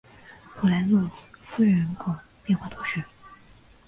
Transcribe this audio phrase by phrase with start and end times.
[0.55, 1.11] 普莱洛
[1.45, 2.11] 夫人口
[2.43, 3.03] 变化图示